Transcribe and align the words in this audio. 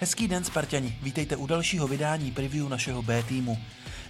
Hezký 0.00 0.28
den, 0.28 0.44
Spartani. 0.44 0.98
Vítejte 1.02 1.36
u 1.36 1.46
dalšího 1.46 1.88
vydání 1.88 2.30
preview 2.30 2.68
našeho 2.68 3.02
B 3.02 3.22
týmu. 3.22 3.58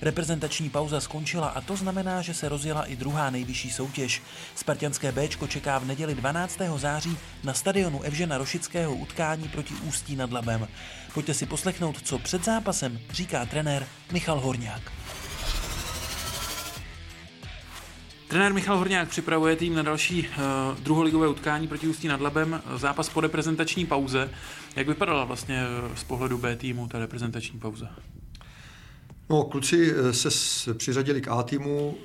Reprezentační 0.03 0.71
pauza 0.71 1.01
skončila 1.01 1.49
a 1.49 1.61
to 1.61 1.77
znamená, 1.77 2.23
že 2.23 2.35
se 2.35 2.49
rozjela 2.49 2.85
i 2.85 2.97
druhá 2.97 3.31
nejvyšší 3.31 3.71
soutěž. 3.71 4.23
Spartianské 4.55 5.13
B 5.13 5.29
čeká 5.29 5.79
v 5.79 5.85
neděli 5.85 6.15
12. 6.15 6.59
září 6.77 7.17
na 7.45 7.55
stadionu 7.55 8.03
Evžena 8.03 8.39
Rošického 8.39 8.95
utkání 8.95 9.49
proti 9.49 9.75
Ústí 9.75 10.17
nad 10.17 10.33
Labem. 10.33 10.69
Pojďte 11.15 11.35
si 11.35 11.47
poslechnout, 11.47 12.03
co 12.03 12.19
před 12.19 12.45
zápasem 12.45 13.01
říká 13.13 13.47
trenér 13.47 13.87
Michal 14.13 14.41
Horňák. 14.41 14.93
Trenér 18.31 18.55
Michal 18.55 18.79
Horňák 18.79 19.09
připravuje 19.09 19.57
tým 19.57 19.75
na 19.75 19.83
další 19.83 20.29
uh, 20.29 20.79
druholigové 20.83 21.29
utkání 21.29 21.69
proti 21.69 21.89
Ústí 21.89 22.09
nad 22.09 22.21
Labem, 22.21 22.63
zápas 22.77 23.09
po 23.09 23.21
reprezentační 23.21 23.87
pauze. 23.87 24.31
Jak 24.77 24.89
vypadala 24.89 25.25
vlastně 25.25 25.63
eh, 25.63 25.97
z 25.97 26.05
pohledu 26.05 26.39
B 26.39 26.57
týmu 26.57 26.89
ta 26.89 26.99
reprezentační 26.99 27.59
pauza? 27.59 27.87
No, 29.31 29.43
kluci 29.43 29.95
eh, 29.95 30.13
se 30.13 30.75
přiřadili 30.75 31.21
k 31.21 31.29
A 31.29 31.43
týmu, 31.43 31.99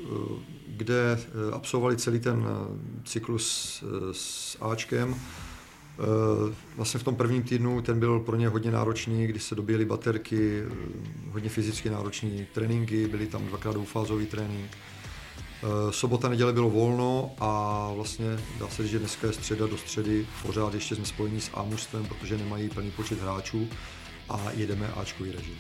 kde 0.68 1.20
absolvovali 1.54 1.98
celý 1.98 2.20
ten 2.20 2.46
cyklus 3.04 3.84
s 4.12 4.58
Ačkem. 4.62 5.16
Vlastně 6.76 7.00
v 7.00 7.04
tom 7.04 7.16
prvním 7.16 7.44
týdnu 7.44 7.82
ten 7.82 8.00
byl 8.00 8.20
pro 8.20 8.36
ně 8.36 8.48
hodně 8.48 8.72
náročný, 8.72 9.28
kdy 9.28 9.40
se 9.40 9.56
dobíjeli 9.56 9.86
baterky, 9.86 10.64
hodně 11.32 11.50
fyzicky 11.50 11.90
náročný 11.90 12.48
tréninky, 12.54 13.08
byly 13.08 13.28
tam 13.28 13.46
dvakrát 13.46 13.72
dvoufázový 13.72 14.26
trénink 14.26 14.72
sobota, 15.90 16.30
neděle 16.30 16.54
bylo 16.54 16.70
volno 16.70 17.32
a 17.40 17.92
vlastně 17.96 18.26
dá 18.60 18.68
se 18.68 18.84
říct, 18.84 18.92
že 18.92 19.00
dneska 19.00 19.28
je 19.28 19.34
středa 19.34 19.68
do 19.68 19.78
středy, 19.78 20.28
pořád 20.42 20.74
ještě 20.74 20.96
jsme 20.96 21.06
spojení 21.06 21.42
s 21.42 21.50
A 21.54 21.64
protože 22.08 22.38
nemají 22.38 22.70
plný 22.70 22.92
počet 22.92 23.22
hráčů 23.22 23.68
a 24.30 24.42
jedeme 24.54 24.88
Ačkový 24.88 25.32
režim. 25.32 25.56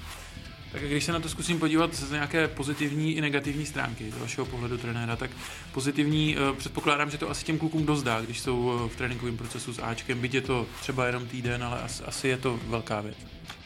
Tak 0.75 0.83
když 0.83 1.03
se 1.03 1.11
na 1.11 1.19
to 1.19 1.29
zkusím 1.29 1.59
podívat 1.59 1.95
z 1.95 2.11
nějaké 2.11 2.47
pozitivní 2.47 3.15
i 3.15 3.21
negativní 3.21 3.65
stránky 3.65 4.11
z 4.11 4.17
vašeho 4.17 4.45
pohledu 4.45 4.77
trenéra, 4.77 5.15
tak 5.15 5.31
pozitivní 5.73 6.37
eh, 6.37 6.53
předpokládám, 6.53 7.11
že 7.11 7.17
to 7.17 7.29
asi 7.29 7.45
těm 7.45 7.57
klukům 7.57 7.85
dost 7.85 8.03
dá, 8.03 8.21
když 8.21 8.39
jsou 8.39 8.81
eh, 8.85 8.89
v 8.89 8.95
tréninkovém 8.95 9.37
procesu 9.37 9.73
s 9.73 9.79
Ačkem, 9.79 10.19
byť 10.19 10.33
je 10.33 10.41
to 10.41 10.65
třeba 10.81 11.05
jenom 11.05 11.27
týden, 11.27 11.63
ale 11.63 11.81
asi, 12.05 12.27
je 12.27 12.37
to 12.37 12.59
velká 12.67 13.01
věc. 13.01 13.15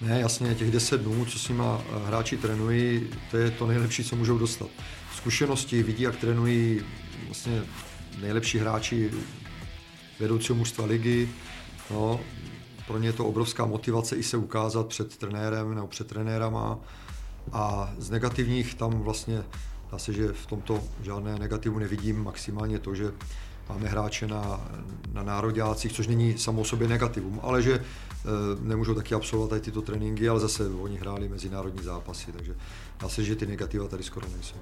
Ne, 0.02 0.20
jasně, 0.20 0.56
těch 0.56 0.72
10 0.72 1.02
dnů, 1.02 1.26
co 1.26 1.40
s 1.40 1.50
nima 1.50 1.82
hráči 2.06 2.38
trénují, 2.38 3.08
to 3.32 3.38
je 3.38 3.52
to 3.52 3.68
nejlepší, 3.68 4.04
co 4.04 4.16
můžou 4.16 4.38
dostat 4.38 4.70
zkušenosti, 5.16 5.84
vidí, 5.84 6.04
jak 6.04 6.16
trénují 6.16 6.82
vlastně 7.26 7.62
nejlepší 8.22 8.58
hráči 8.58 9.12
vedoucího 10.20 10.56
mužstva 10.56 10.86
ligy. 10.86 11.30
No, 11.92 12.20
pro 12.90 12.98
ně 12.98 13.08
je 13.08 13.14
to 13.14 13.26
obrovská 13.26 13.66
motivace 13.66 14.16
i 14.16 14.24
se 14.24 14.38
ukázat 14.38 14.88
před 14.88 15.18
trenérem 15.18 15.76
nebo 15.76 15.88
před 15.88 16.08
trenérama. 16.08 16.80
A 17.52 17.94
z 17.98 18.10
negativních 18.10 18.76
tam 18.76 18.92
vlastně 18.92 19.44
dá 19.92 19.98
se, 19.98 20.14
že 20.14 20.28
v 20.28 20.46
tomto 20.46 20.84
žádné 21.02 21.40
negativu 21.40 21.80
nevidím, 21.80 22.24
maximálně 22.24 22.80
to, 22.80 22.96
že 22.96 23.12
máme 23.70 23.88
hráče 23.88 24.28
na, 24.28 24.62
na 25.14 25.24
nároďácích, 25.24 25.94
což 25.94 26.08
není 26.08 26.38
samo 26.38 26.62
o 26.62 26.66
sobě 26.66 26.88
negativum, 26.88 27.40
ale 27.44 27.62
že 27.62 27.74
e, 27.74 27.82
nemůžou 28.62 28.94
taky 28.94 29.16
absolvovat 29.16 29.50
tady 29.50 29.62
tyto 29.62 29.82
tréninky, 29.82 30.30
ale 30.30 30.40
zase 30.40 30.68
oni 30.68 30.98
hráli 30.98 31.30
mezinárodní 31.30 31.84
zápasy, 31.84 32.32
takže 32.32 32.56
dá 33.02 33.10
se, 33.10 33.24
že 33.24 33.36
ty 33.36 33.46
negativa 33.46 33.88
tady 33.88 34.04
skoro 34.04 34.28
nejsou. 34.34 34.58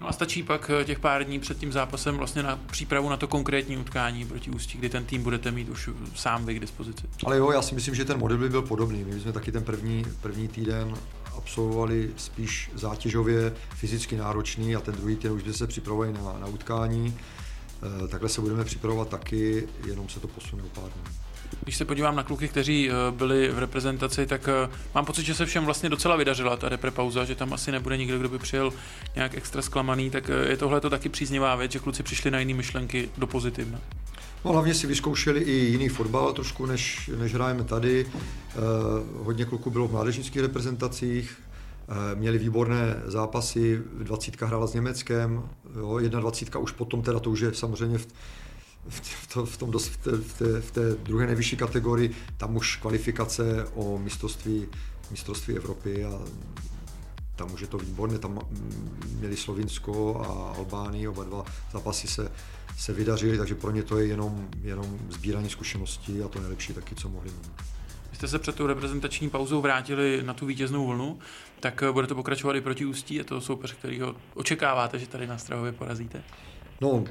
No 0.00 0.08
a 0.08 0.12
stačí 0.12 0.42
pak 0.42 0.70
eh, 0.70 0.84
těch 0.84 0.98
pár 0.98 1.24
dní 1.24 1.38
před 1.38 1.58
tím 1.58 1.72
zápasem 1.72 2.16
vlastně 2.16 2.42
na 2.42 2.56
přípravu 2.56 3.08
na 3.08 3.16
to 3.16 3.28
konkrétní 3.28 3.76
utkání 3.76 4.24
proti 4.24 4.50
Ústí, 4.50 4.78
kdy 4.78 4.88
ten 4.88 5.04
tým 5.04 5.22
budete 5.22 5.50
mít 5.50 5.68
už 5.68 5.90
sám 6.14 6.46
vy 6.46 6.54
k 6.54 6.60
dispozici. 6.60 7.02
Ale 7.24 7.36
jo, 7.36 7.50
já 7.50 7.62
si 7.62 7.74
myslím, 7.74 7.94
že 7.94 8.04
ten 8.04 8.18
model 8.18 8.38
by 8.38 8.48
byl 8.48 8.62
podobný. 8.62 9.04
My 9.04 9.20
jsme 9.20 9.32
taky 9.32 9.52
ten 9.52 9.64
první, 9.64 10.04
první 10.20 10.48
týden 10.48 10.94
absolvovali 11.36 12.10
spíš 12.16 12.70
zátěžově 12.74 13.52
fyzicky 13.74 14.16
náročný 14.16 14.76
a 14.76 14.80
ten 14.80 14.94
druhý 14.94 15.16
týden 15.16 15.32
už 15.32 15.42
jsme 15.42 15.52
se 15.52 15.66
připravovali 15.66 16.12
na, 16.12 16.38
na 16.40 16.46
utkání. 16.46 17.18
E, 18.04 18.08
takhle 18.08 18.28
se 18.28 18.40
budeme 18.40 18.64
připravovat 18.64 19.08
taky, 19.08 19.68
jenom 19.86 20.08
se 20.08 20.20
to 20.20 20.28
posune 20.28 20.62
o 20.62 20.80
pár 20.80 20.90
dní. 20.90 21.14
Když 21.62 21.76
se 21.76 21.84
podívám 21.84 22.16
na 22.16 22.22
kluky, 22.22 22.48
kteří 22.48 22.90
eh, 22.90 22.92
byli 23.10 23.48
v 23.48 23.58
reprezentaci, 23.58 24.26
tak 24.26 24.48
eh, 24.48 24.70
mám 24.94 25.04
pocit, 25.04 25.24
že 25.24 25.34
se 25.34 25.46
všem 25.46 25.64
vlastně 25.64 25.88
docela 25.88 26.16
vydařila 26.16 26.56
ta 26.56 26.68
reprepauza, 26.68 27.24
že 27.24 27.34
tam 27.34 27.52
asi 27.52 27.72
nebude 27.72 27.96
nikdo, 27.96 28.18
kdo 28.18 28.28
by 28.28 28.38
přijel 28.38 28.72
nějak 29.16 29.34
extra 29.34 29.62
zklamaný, 29.62 30.10
tak 30.10 30.30
eh, 30.30 30.50
je 30.50 30.56
tohle 30.56 30.80
to 30.80 30.90
taky 30.90 31.08
příznivá 31.08 31.54
věc, 31.56 31.72
že 31.72 31.78
kluci 31.78 32.02
přišli 32.02 32.30
na 32.30 32.38
jiné 32.38 32.54
myšlenky 32.54 33.08
do 33.18 33.26
pozitivna. 33.26 33.80
No, 34.44 34.52
hlavně 34.52 34.74
si 34.74 34.86
vyzkoušeli 34.86 35.40
i 35.40 35.52
jiný 35.52 35.88
fotbal 35.88 36.32
trošku, 36.32 36.66
než, 36.66 37.10
než 37.18 37.34
hrajeme 37.34 37.64
tady. 37.64 38.06
Eh, 38.06 38.54
hodně 39.16 39.44
kluků 39.44 39.70
bylo 39.70 39.88
v 39.88 39.92
mládežnických 39.92 40.42
reprezentacích, 40.42 41.36
eh, 41.42 41.47
měli 42.14 42.38
výborné 42.38 43.02
zápasy, 43.06 43.82
20 43.98 44.40
hrála 44.42 44.66
s 44.66 44.74
Německem, 44.74 45.42
jo, 45.76 45.98
21 46.08 46.60
už 46.60 46.72
potom, 46.72 47.02
teda 47.02 47.20
to 47.20 47.30
už 47.30 47.40
je 47.40 47.54
samozřejmě 47.54 47.98
v, 47.98 48.06
v, 48.88 49.34
to, 49.34 49.46
v, 49.46 49.56
tom 49.56 49.72
v, 49.72 49.96
té, 49.96 50.10
v, 50.10 50.38
té, 50.38 50.60
v 50.60 50.70
té 50.70 50.94
druhé 50.94 51.26
nejvyšší 51.26 51.56
kategorii, 51.56 52.14
tam 52.36 52.56
už 52.56 52.76
kvalifikace 52.76 53.64
o 53.74 53.98
mistrovství, 53.98 54.68
mistrovství 55.10 55.56
Evropy 55.56 56.04
a 56.04 56.20
tam 57.36 57.52
už 57.52 57.60
je 57.60 57.66
to 57.66 57.78
výborné, 57.78 58.18
tam 58.18 58.38
měli 59.18 59.36
Slovinsko 59.36 60.20
a 60.20 60.56
Albánii, 60.56 61.08
oba 61.08 61.24
dva 61.24 61.44
zápasy 61.72 62.08
se, 62.08 62.32
se 62.76 62.92
vydařily, 62.92 63.38
takže 63.38 63.54
pro 63.54 63.70
ně 63.70 63.82
to 63.82 63.98
je 63.98 64.06
jenom, 64.06 64.48
jenom 64.62 64.98
sbírání 65.10 65.48
zkušeností 65.48 66.22
a 66.22 66.28
to 66.28 66.40
nejlepší 66.40 66.74
taky, 66.74 66.94
co 66.94 67.08
mohli 67.08 67.30
mít. 67.30 67.77
Jste 68.18 68.28
se 68.28 68.38
před 68.38 68.54
tou 68.54 68.66
reprezentační 68.66 69.30
pauzou 69.30 69.60
vrátili 69.60 70.22
na 70.22 70.34
tu 70.34 70.46
vítěznou 70.46 70.86
vlnu, 70.86 71.18
tak 71.60 71.82
eh, 71.82 71.92
bude 71.92 72.06
to 72.06 72.14
pokračovat 72.14 72.56
i 72.56 72.60
proti 72.60 72.84
Ústí? 72.84 73.14
Je 73.14 73.24
to 73.24 73.40
soupeř, 73.40 73.72
kterýho 73.72 74.14
očekáváte, 74.34 74.98
že 74.98 75.06
tady 75.06 75.26
na 75.26 75.38
Strahově 75.38 75.72
porazíte? 75.72 76.22
No, 76.80 77.04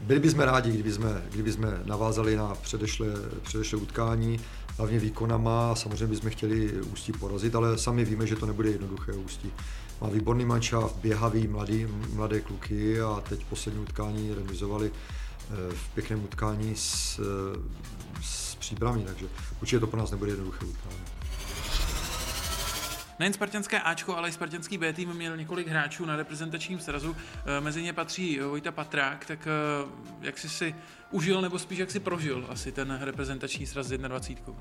byli 0.00 0.20
bychom 0.20 0.40
rádi, 0.40 0.72
kdyby 0.72 0.92
jsme, 0.92 1.22
kdyby 1.30 1.52
jsme 1.52 1.80
navázali 1.84 2.36
na 2.36 2.54
předešlé, 2.54 3.06
předešlé 3.42 3.78
utkání, 3.78 4.40
hlavně 4.76 4.98
výkonama. 4.98 5.74
Samozřejmě 5.74 6.06
bychom 6.06 6.30
chtěli 6.30 6.72
Ústí 6.72 7.12
porazit, 7.12 7.54
ale 7.54 7.78
sami 7.78 8.04
víme, 8.04 8.26
že 8.26 8.36
to 8.36 8.46
nebude 8.46 8.70
jednoduché 8.70 9.12
Ústí. 9.12 9.52
Má 10.00 10.08
výborný 10.08 10.44
mančav, 10.44 10.96
běhavý, 10.96 11.46
mladý, 11.48 11.86
mladé 12.12 12.40
kluky 12.40 13.00
a 13.00 13.22
teď 13.28 13.44
poslední 13.44 13.80
utkání 13.80 14.34
remizovali 14.34 14.90
v 15.50 15.88
pěkném 15.94 16.24
utkání 16.24 16.76
s, 16.76 17.18
eh, 17.18 18.22
s 18.22 18.54
příbrami, 18.54 19.02
takže 19.02 19.26
určitě 19.62 19.80
to 19.80 19.86
pro 19.86 20.00
nás 20.00 20.10
nebude 20.10 20.30
jednoduché 20.30 20.64
utkání. 20.64 21.00
Nejen 23.18 23.32
spartanské 23.32 23.80
Ačko, 23.80 24.16
ale 24.16 24.28
i 24.28 24.32
spartanský 24.32 24.78
B 24.78 24.92
tým 24.92 25.14
měl 25.14 25.36
několik 25.36 25.68
hráčů 25.68 26.04
na 26.04 26.16
reprezentačním 26.16 26.80
srazu. 26.80 27.16
Eh, 27.46 27.60
mezi 27.60 27.82
ně 27.82 27.92
patří 27.92 28.40
Vojta 28.40 28.72
Patrák, 28.72 29.26
tak 29.26 29.46
eh, 29.46 29.88
jak 30.20 30.38
jsi 30.38 30.48
si 30.48 30.74
užil 31.10 31.40
nebo 31.40 31.58
spíš 31.58 31.78
jak 31.78 31.90
si 31.90 32.00
prožil 32.00 32.46
asi 32.48 32.72
ten 32.72 32.98
reprezentační 33.02 33.66
sraz 33.66 33.86
s 33.86 33.90
21? 33.90 34.54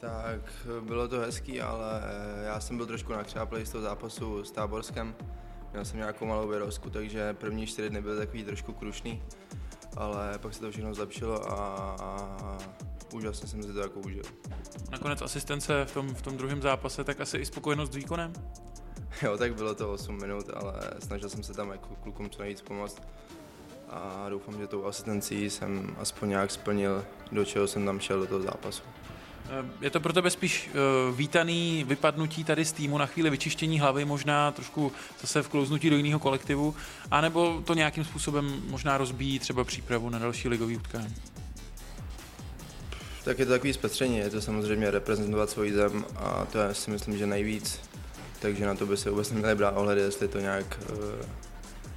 Tak 0.00 0.40
bylo 0.80 1.08
to 1.08 1.20
hezký, 1.20 1.60
ale 1.60 2.02
já 2.44 2.60
jsem 2.60 2.76
byl 2.76 2.86
trošku 2.86 3.12
nakřáplý 3.12 3.66
z 3.66 3.70
toho 3.70 3.82
zápasu 3.82 4.44
s 4.44 4.50
Táborskem. 4.50 5.14
Měl 5.72 5.84
jsem 5.84 5.98
nějakou 5.98 6.26
malou 6.26 6.48
vyrozku, 6.48 6.90
takže 6.90 7.34
první 7.34 7.66
čtyři 7.66 7.90
dny 7.90 8.02
byly 8.02 8.18
takový 8.18 8.44
trošku 8.44 8.72
krušný, 8.72 9.22
ale 9.96 10.38
pak 10.38 10.54
se 10.54 10.60
to 10.60 10.70
všechno 10.70 10.94
zlepšilo 10.94 11.52
a, 11.52 11.56
a 12.00 12.58
úžasně 13.14 13.48
jsem 13.48 13.62
si 13.62 13.72
to 13.72 13.80
jako 13.80 14.00
užil. 14.00 14.22
Nakonec 14.90 15.22
asistence 15.22 15.84
v 15.84 15.94
tom, 15.94 16.14
v 16.14 16.22
tom 16.22 16.36
druhém 16.36 16.62
zápase, 16.62 17.04
tak 17.04 17.20
asi 17.20 17.38
i 17.38 17.46
spokojenost 17.46 17.92
s 17.92 17.96
výkonem? 17.96 18.32
Jo, 19.22 19.38
tak 19.38 19.54
bylo 19.54 19.74
to 19.74 19.92
8 19.92 20.16
minut, 20.16 20.50
ale 20.54 20.74
snažil 20.98 21.28
jsem 21.28 21.42
se 21.42 21.54
tam 21.54 21.70
jako 21.70 21.88
klukům 22.02 22.30
co 22.30 22.42
nejvíc 22.42 22.60
pomoct 22.60 23.02
a 23.90 24.28
doufám, 24.28 24.58
že 24.58 24.66
tou 24.66 24.86
asistencí 24.86 25.50
jsem 25.50 25.96
aspoň 25.98 26.28
nějak 26.28 26.50
splnil, 26.50 27.04
do 27.32 27.44
čeho 27.44 27.66
jsem 27.66 27.86
tam 27.86 28.00
šel 28.00 28.20
do 28.20 28.26
toho 28.26 28.42
zápasu. 28.42 28.82
Je 29.80 29.90
to 29.90 30.00
pro 30.00 30.12
tebe 30.12 30.30
spíš 30.30 30.70
uh, 30.70 31.16
vítaný 31.16 31.84
vypadnutí 31.88 32.44
tady 32.44 32.64
z 32.64 32.72
týmu 32.72 32.98
na 32.98 33.06
chvíli 33.06 33.30
vyčištění 33.30 33.80
hlavy, 33.80 34.04
možná 34.04 34.50
trošku 34.50 34.92
zase 35.20 35.42
vklouznutí 35.42 35.90
do 35.90 35.96
jiného 35.96 36.18
kolektivu, 36.18 36.74
anebo 37.10 37.62
to 37.66 37.74
nějakým 37.74 38.04
způsobem 38.04 38.62
možná 38.68 38.98
rozbíjí 38.98 39.38
třeba 39.38 39.64
přípravu 39.64 40.10
na 40.10 40.18
další 40.18 40.48
ligový 40.48 40.76
utkání? 40.76 41.14
Tak 43.24 43.38
je 43.38 43.46
to 43.46 43.52
takový 43.52 43.72
zpestření, 43.72 44.18
je 44.18 44.30
to 44.30 44.40
samozřejmě 44.40 44.90
reprezentovat 44.90 45.50
svůj 45.50 45.72
zem 45.72 46.04
a 46.16 46.46
to 46.52 46.58
já 46.58 46.74
si 46.74 46.90
myslím, 46.90 47.18
že 47.18 47.26
nejvíc, 47.26 47.80
takže 48.40 48.66
na 48.66 48.74
to 48.74 48.86
by 48.86 48.96
se 48.96 49.10
vůbec 49.10 49.30
neměli 49.30 49.54
brát 49.54 49.76
ohledy, 49.76 50.00
jestli 50.00 50.28
to 50.28 50.40
nějak 50.40 50.80
uh, 50.90 50.98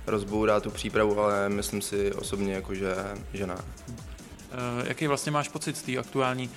rozbourá 0.08 0.60
tu 0.60 0.72
přípravu, 0.72 1.20
ale 1.20 1.50
myslím 1.50 1.82
si 1.82 2.14
osobně, 2.14 2.54
jako, 2.54 2.76
že, 2.76 2.96
že 3.34 3.48
ne. 3.48 3.58
Uh, 4.56 4.88
jaký 4.88 5.07
vlastně 5.07 5.31
máš 5.31 5.50
pocit 5.50 5.78
z 5.78 5.81
té 5.81 5.98
aktuální 5.98 6.50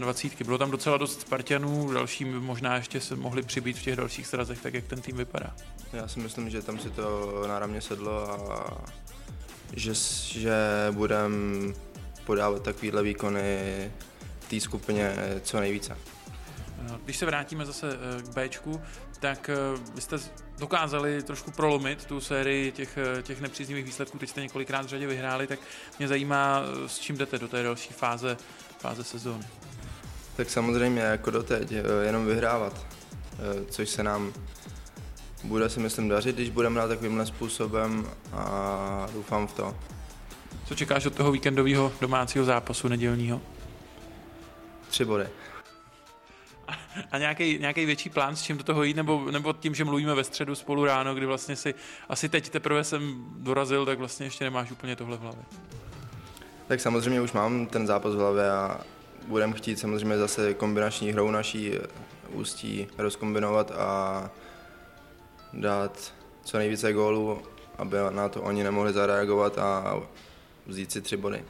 21? 0.00 0.44
Bylo 0.44 0.58
tam 0.58 0.70
docela 0.70 0.96
dost 0.96 1.20
Spartanů, 1.20 1.92
další 1.92 2.24
možná 2.24 2.76
ještě 2.76 3.00
se 3.00 3.16
mohli 3.16 3.42
přibít 3.42 3.78
v 3.78 3.82
těch 3.82 3.96
dalších 3.96 4.26
srazech, 4.26 4.62
tak 4.62 4.74
jak 4.74 4.84
ten 4.84 5.00
tým 5.00 5.16
vypadá? 5.16 5.54
Já 5.92 6.08
si 6.08 6.20
myslím, 6.20 6.50
že 6.50 6.62
tam 6.62 6.78
si 6.78 6.90
to 6.90 7.44
náramně 7.48 7.80
sedlo 7.80 8.52
a 8.52 8.84
že, 9.72 9.94
že 10.28 10.56
budeme 10.90 11.74
podávat 12.24 12.62
takovéhle 12.62 13.02
výkony 13.02 13.60
té 14.50 14.60
skupině 14.60 15.16
co 15.42 15.60
nejvíce. 15.60 15.96
Když 17.04 17.16
se 17.16 17.26
vrátíme 17.26 17.66
zase 17.66 17.98
k 18.22 18.28
Bčku, 18.28 18.82
tak 19.20 19.50
vy 19.94 20.00
jste 20.00 20.16
dokázali 20.58 21.22
trošku 21.22 21.50
prolomit 21.50 22.04
tu 22.04 22.20
sérii 22.20 22.72
těch, 22.72 22.98
těch 23.22 23.40
nepříznivých 23.40 23.84
výsledků, 23.84 24.18
teď 24.18 24.28
jste 24.28 24.40
několikrát 24.40 24.86
v 24.86 24.88
řadě 24.88 25.06
vyhráli, 25.06 25.46
tak 25.46 25.58
mě 25.98 26.08
zajímá, 26.08 26.62
s 26.86 26.98
čím 26.98 27.16
jdete 27.16 27.38
do 27.38 27.48
té 27.48 27.62
další 27.62 27.92
fáze, 27.92 28.36
fáze 28.78 29.04
sezóny. 29.04 29.44
Tak 30.36 30.50
samozřejmě 30.50 31.00
jako 31.00 31.30
doteď, 31.30 31.72
jenom 32.02 32.26
vyhrávat, 32.26 32.86
což 33.70 33.88
se 33.88 34.02
nám 34.02 34.32
bude 35.44 35.68
si 35.68 35.80
myslím 35.80 36.08
dařit, 36.08 36.36
když 36.36 36.50
budeme 36.50 36.80
na 36.80 36.88
takovýmhle 36.88 37.26
způsobem 37.26 38.06
a 38.32 39.06
doufám 39.14 39.46
v 39.46 39.52
to. 39.52 39.76
Co 40.66 40.74
čekáš 40.74 41.06
od 41.06 41.14
toho 41.14 41.32
víkendového 41.32 41.92
domácího 42.00 42.44
zápasu 42.44 42.88
nedělního? 42.88 43.40
Tři 44.88 45.04
body. 45.04 45.26
A 47.10 47.18
nějaký, 47.18 47.58
nějaký 47.58 47.86
větší 47.86 48.10
plán, 48.10 48.36
s 48.36 48.42
čím 48.42 48.58
do 48.58 48.64
toho 48.64 48.82
jít, 48.82 48.96
nebo, 48.96 49.30
nebo 49.30 49.52
tím, 49.52 49.74
že 49.74 49.84
mluvíme 49.84 50.14
ve 50.14 50.24
středu 50.24 50.54
spolu 50.54 50.84
ráno, 50.84 51.14
kdy 51.14 51.26
vlastně 51.26 51.56
si 51.56 51.74
asi 52.08 52.28
teď 52.28 52.48
teprve 52.48 52.84
jsem 52.84 53.24
dorazil, 53.36 53.86
tak 53.86 53.98
vlastně 53.98 54.26
ještě 54.26 54.44
nemáš 54.44 54.70
úplně 54.70 54.96
tohle 54.96 55.16
v 55.16 55.20
hlavě. 55.20 55.42
Tak 56.68 56.80
samozřejmě 56.80 57.20
už 57.20 57.32
mám 57.32 57.66
ten 57.66 57.86
zápas 57.86 58.14
v 58.14 58.18
hlavě 58.18 58.50
a 58.50 58.80
budeme 59.28 59.52
chtít 59.52 59.78
samozřejmě 59.78 60.18
zase 60.18 60.54
kombinační 60.54 61.12
hrou 61.12 61.30
naší 61.30 61.72
ústí 62.30 62.86
rozkombinovat 62.98 63.70
a 63.70 64.30
dát 65.52 66.14
co 66.44 66.58
nejvíce 66.58 66.92
gólů, 66.92 67.42
aby 67.78 67.96
na 68.10 68.28
to 68.28 68.42
oni 68.42 68.64
nemohli 68.64 68.92
zareagovat 68.92 69.58
a 69.58 70.00
vzít 70.66 70.92
si 70.92 71.00
tři 71.00 71.16
body. 71.16 71.44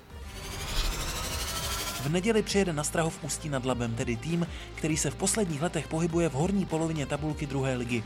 V 2.03 2.09
neděli 2.09 2.43
přijede 2.43 2.73
na 2.73 2.85
Strahov 2.85 3.25
Ústí 3.25 3.49
nad 3.49 3.65
Labem, 3.65 3.95
tedy 3.95 4.17
tým, 4.17 4.47
který 4.75 4.97
se 4.97 5.11
v 5.11 5.15
posledních 5.15 5.63
letech 5.63 5.89
pohybuje 5.89 6.29
v 6.29 6.33
horní 6.33 6.67
polovině 6.67 7.07
tabulky 7.07 7.47
druhé 7.47 7.77
ligy. 7.77 8.05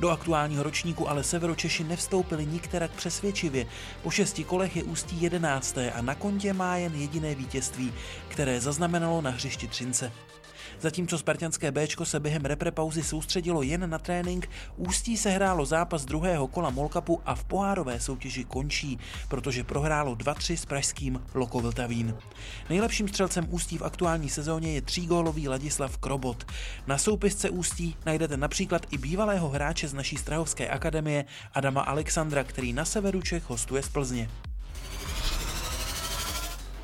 Do 0.00 0.10
aktuálního 0.10 0.62
ročníku 0.62 1.08
ale 1.08 1.24
Severočeši 1.24 1.84
nevstoupili 1.84 2.46
nikterak 2.46 2.90
přesvědčivě. 2.90 3.66
Po 4.02 4.10
šesti 4.10 4.44
kolech 4.44 4.76
je 4.76 4.84
Ústí 4.84 5.22
jedenácté 5.22 5.90
a 5.90 6.02
na 6.02 6.14
kontě 6.14 6.52
má 6.52 6.76
jen 6.76 6.94
jediné 6.94 7.34
vítězství, 7.34 7.92
které 8.28 8.60
zaznamenalo 8.60 9.20
na 9.20 9.30
hřišti 9.30 9.68
Třince. 9.68 10.12
Zatímco 10.80 11.18
spartianské 11.18 11.72
Bčko 11.72 12.04
se 12.04 12.20
během 12.20 12.44
reprepauzy 12.44 13.02
soustředilo 13.02 13.62
jen 13.62 13.90
na 13.90 13.98
trénink, 13.98 14.48
Ústí 14.76 15.16
se 15.16 15.30
hrálo 15.30 15.66
zápas 15.66 16.04
druhého 16.04 16.46
kola 16.48 16.70
Molkapu 16.70 17.20
a 17.26 17.34
v 17.34 17.44
pohárové 17.44 18.00
soutěži 18.00 18.44
končí, 18.44 18.98
protože 19.28 19.64
prohrálo 19.64 20.14
2-3 20.14 20.56
s 20.56 20.66
pražským 20.66 21.22
Loko 21.34 21.60
Vltavín. 21.60 22.14
Nejlepším 22.70 23.08
střelcem 23.08 23.46
Ústí 23.50 23.78
v 23.78 23.82
aktuální 23.82 24.28
sezóně 24.28 24.72
je 24.72 24.82
třígólový 24.82 25.48
Ladislav 25.48 25.98
Krobot. 25.98 26.44
Na 26.86 26.98
soupisce 26.98 27.50
Ústí 27.50 27.96
najdete 28.06 28.36
například 28.36 28.86
i 28.90 28.98
bývalého 28.98 29.48
hráče 29.48 29.88
z 29.88 29.94
naší 29.94 30.16
Strahovské 30.16 30.68
akademie 30.68 31.24
Adama 31.54 31.80
Alexandra, 31.80 32.44
který 32.44 32.72
na 32.72 32.84
severu 32.84 33.22
Čech 33.22 33.50
hostuje 33.50 33.82
z 33.82 33.88
Plzně. 33.88 34.28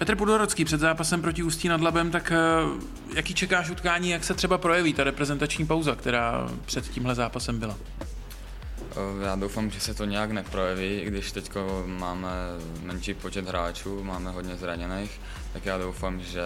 Petr 0.02 0.16
Pudorodský 0.16 0.64
před 0.64 0.80
zápasem 0.80 1.22
proti 1.22 1.42
Ústí 1.42 1.68
nad 1.68 1.80
Labem, 1.80 2.10
tak 2.10 2.32
eh, 2.32 2.36
jaký 3.14 3.34
čekáš 3.34 3.70
utkání, 3.70 4.10
jak 4.10 4.24
se 4.24 4.34
třeba 4.34 4.58
projeví 4.58 4.94
ta 4.94 5.04
reprezentační 5.04 5.66
pauza, 5.66 5.94
která 5.94 6.48
před 6.64 6.88
tímhle 6.88 7.14
zápasem 7.14 7.58
byla? 7.58 7.76
Eh, 8.00 9.24
já 9.24 9.36
doufám, 9.36 9.70
že 9.70 9.80
se 9.80 9.94
to 9.94 10.04
nějak 10.04 10.30
neprojeví, 10.30 11.00
i 11.00 11.06
když 11.06 11.32
teď 11.32 11.50
máme 11.86 12.28
menší 12.82 13.14
počet 13.14 13.48
hráčů, 13.48 14.04
máme 14.04 14.30
hodně 14.30 14.56
zraněných, 14.56 15.20
tak 15.52 15.66
já 15.66 15.78
doufám, 15.78 16.20
že, 16.20 16.42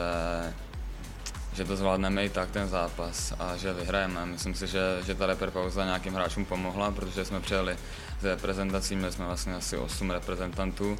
že 1.53 1.64
to 1.64 1.76
zvládneme 1.76 2.25
i 2.25 2.29
tak 2.29 2.50
ten 2.50 2.69
zápas 2.69 3.32
a 3.38 3.56
že 3.56 3.73
vyhrajeme. 3.73 4.26
Myslím 4.26 4.55
si, 4.55 4.67
že, 4.67 4.81
že 5.06 5.14
ta 5.14 5.37
pauza 5.53 5.85
nějakým 5.85 6.14
hráčům 6.14 6.44
pomohla, 6.44 6.91
protože 6.91 7.25
jsme 7.25 7.41
přijeli 7.41 7.76
z 8.20 8.25
reprezentací, 8.25 8.97
měli 8.97 9.12
jsme 9.12 9.26
vlastně 9.26 9.55
asi 9.55 9.76
8 9.76 10.11
reprezentantů 10.11 10.99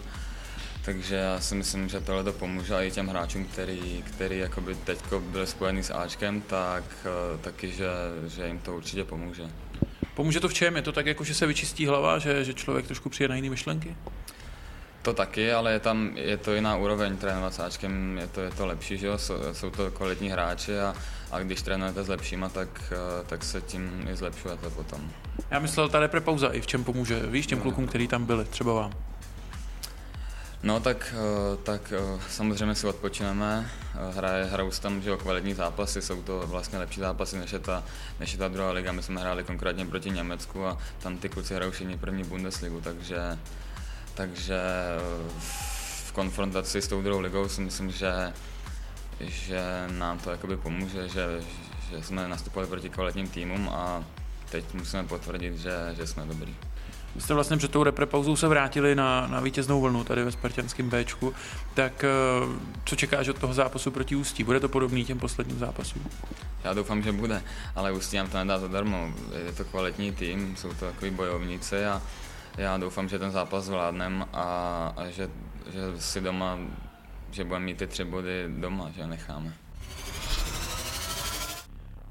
takže 0.87 1.15
já 1.15 1.41
si 1.41 1.55
myslím, 1.55 1.89
že 1.89 2.01
tohle 2.01 2.25
to 2.25 2.33
pomůže 2.33 2.75
i 2.75 2.91
těm 2.91 3.07
hráčům, 3.07 3.45
který, 3.45 4.05
který 4.07 4.39
jakoby 4.39 4.75
teďko 4.75 5.21
byli 5.21 5.47
spojeni 5.47 5.83
s 5.83 5.95
Ačkem, 5.95 6.41
tak 6.41 6.85
eh, 7.05 7.39
taky, 7.39 7.73
že, 7.73 7.89
že 8.27 8.47
jim 8.47 8.59
to 8.59 8.77
určitě 8.77 9.05
pomůže. 9.05 9.43
Pomůže 10.15 10.41
to 10.41 10.49
v 10.49 10.55
čem? 10.55 10.77
Je 10.77 10.83
to 10.83 10.93
tak, 10.93 11.07
jako 11.07 11.25
že 11.25 11.35
se 11.35 11.47
vyčistí 11.47 11.87
hlava, 11.87 12.19
že, 12.19 12.45
že 12.45 12.55
člověk 12.55 12.87
trošku 12.87 13.09
přijde 13.09 13.29
na 13.29 13.37
jiné 13.37 13.51
myšlenky? 13.51 13.97
To 15.03 15.13
taky, 15.13 15.53
ale 15.53 15.73
je 15.73 15.81
tam 15.81 16.11
je 16.15 16.37
to 16.37 16.55
jiná 16.55 16.77
úroveň 16.77 17.17
trénovat 17.17 17.55
s 17.55 17.59
Ačkem, 17.59 18.19
je 18.19 18.27
to, 18.27 18.41
je 18.41 18.51
to 18.51 18.67
lepší, 18.67 18.99
že 18.99 19.07
jo? 19.07 19.19
Jsou, 19.53 19.71
to 19.71 19.91
kvalitní 19.91 20.29
hráči 20.29 20.79
a, 20.79 20.95
a 21.31 21.39
když 21.39 21.63
trénujete 21.63 22.05
s 22.05 22.09
lepšíma, 22.09 22.49
tak, 22.49 22.93
eh, 22.93 23.25
tak 23.27 23.45
se 23.45 23.61
tím 23.61 24.09
i 24.13 24.17
zlepšujete 24.17 24.71
potom. 24.71 25.11
Já 25.51 25.59
myslel, 25.59 25.89
ta 25.89 26.01
repre 26.01 26.21
pauza 26.21 26.49
i 26.49 26.61
v 26.61 26.67
čem 26.67 26.85
pomůže, 26.85 27.21
víš, 27.27 27.47
těm 27.47 27.61
klukům, 27.61 27.87
kteří 27.87 28.09
tam 28.09 28.25
byli, 28.25 28.45
třeba 28.45 28.73
vám. 28.73 28.93
No 30.67 30.81
tak, 30.81 31.15
eh, 31.15 31.57
tak 31.63 31.93
eh, 31.93 32.21
samozřejmě 32.29 32.75
si 32.75 32.87
odpočineme, 32.87 33.71
eh, 33.95 34.13
hraje, 34.13 34.45
hrajou 34.45 34.71
tam 34.71 35.03
že 35.03 35.17
kvalitní 35.17 35.55
zápasy, 35.55 36.03
jsou 36.03 36.23
to 36.23 36.47
vlastně 36.47 36.79
lepší 36.79 37.01
zápasy 37.01 37.39
než 37.39 37.53
je, 37.53 37.59
ta, 37.59 37.85
než 38.21 38.33
je 38.33 38.39
ta 38.39 38.49
druhá 38.49 38.73
liga. 38.73 38.93
My 38.93 39.03
jsme 39.03 39.21
hráli 39.21 39.45
konkrétně 39.45 39.87
proti 39.87 40.11
Německu 40.11 40.67
a 40.67 40.79
tam 40.99 41.19
ty 41.19 41.29
kluci 41.29 41.55
hrajou 41.55 41.71
všichni 41.71 41.99
první 41.99 42.25
Bundesligu, 42.25 42.81
takže, 42.81 43.39
takže 44.15 44.61
v 46.05 46.13
konfrontaci 46.13 46.83
s 46.83 46.89
tou 46.89 47.03
druhou 47.03 47.21
ligou 47.21 47.49
si 47.49 47.61
myslím, 47.61 47.91
že, 47.91 48.33
že 49.21 49.63
nám 49.91 50.19
to 50.19 50.31
jakoby 50.31 50.57
pomůže, 50.57 51.09
že, 51.09 51.41
že 51.91 52.03
jsme 52.03 52.29
nastupovali 52.29 52.69
proti 52.69 52.89
kvalitním 52.89 53.29
týmům 53.29 53.69
a 53.69 54.05
teď 54.51 54.75
musíme 54.75 55.05
potvrdit, 55.05 55.59
že, 55.59 55.95
že 55.97 56.07
jsme 56.07 56.27
dobrý. 56.27 56.57
Vy 57.17 57.23
jste 57.23 57.35
vlastně 57.35 57.57
před 57.57 57.71
tou 57.71 57.83
reprepauzou 57.83 58.37
se 58.37 58.49
vrátili 58.49 58.95
na, 58.95 59.27
na 59.27 59.41
vítěznou 59.41 59.81
vlnu 59.81 60.05
tady 60.05 60.25
ve 60.25 60.33
Spartianském 60.33 60.91
Bčku, 60.91 61.35
tak 61.75 62.05
eh, 62.05 62.09
co 62.85 62.97
čekáš 62.97 63.29
od 63.29 63.39
toho 63.39 63.55
zápasu 63.55 63.91
proti 63.91 64.17
Ústí? 64.17 64.45
Bude 64.45 64.61
to 64.61 64.69
podobný 64.69 65.05
těm 65.05 65.19
posledním 65.19 65.59
zápasům? 65.59 66.07
Já 66.65 66.75
doufám, 66.75 67.03
že 67.03 67.13
bude, 67.13 67.43
ale 67.75 67.93
Ústí 67.93 68.17
nám 68.17 68.29
to 68.29 68.39
nedá 68.39 68.59
zadarmo. 68.59 69.13
Je 69.47 69.53
to 69.53 69.65
kvalitní 69.65 70.13
tým, 70.13 70.57
jsou 70.57 70.69
to 70.69 70.85
takový 70.85 71.11
bojovníci 71.11 71.87
a 71.87 72.03
já 72.57 72.77
doufám, 72.77 73.09
že 73.09 73.19
ten 73.19 73.31
zápas 73.31 73.65
zvládneme 73.65 74.25
a, 74.33 74.43
a 74.97 75.07
že, 75.07 75.31
že 75.73 76.01
si 76.01 76.21
doma, 76.21 76.59
že 77.31 77.45
budeme 77.45 77.65
mít 77.65 77.79
ty 77.79 77.87
tři 77.87 78.05
body 78.05 78.45
doma, 78.49 78.91
že 78.97 79.07
necháme. 79.07 79.53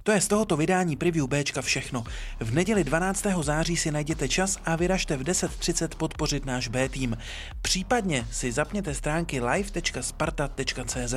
To 0.06 0.12
je 0.12 0.22
z 0.22 0.28
tohoto 0.28 0.58
vydání 0.58 0.96
preview 0.96 1.28
Bčka 1.28 1.62
všechno. 1.62 2.04
V 2.40 2.54
neděli 2.54 2.84
12. 2.84 3.26
září 3.42 3.78
si 3.78 3.92
najděte 3.92 4.30
čas 4.30 4.58
a 4.66 4.76
vyražte 4.76 5.18
v 5.18 5.24
10.30 5.24 5.88
podpořit 5.98 6.46
náš 6.46 6.68
B 6.68 6.90
tým. 6.90 7.18
Případně 7.62 8.28
si 8.32 8.52
zapněte 8.52 8.94
stránky 8.94 9.42
live.sparta.cz. 9.42 11.16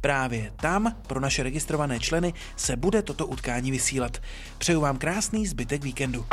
Právě 0.00 0.52
tam 0.56 0.96
pro 1.06 1.20
naše 1.20 1.42
registrované 1.42 2.00
členy 2.00 2.34
se 2.56 2.76
bude 2.76 3.02
toto 3.02 3.26
utkání 3.26 3.70
vysílat. 3.70 4.18
Přeju 4.58 4.80
vám 4.80 4.96
krásný 4.96 5.46
zbytek 5.46 5.84
víkendu. 5.84 6.26